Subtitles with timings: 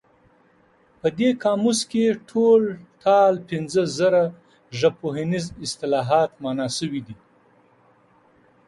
[0.99, 2.61] په دې قاموس کې ټول
[3.03, 4.23] ټال پنځه زره
[4.79, 7.15] ژبپوهنیز اصطلاحات مانا شوي دي.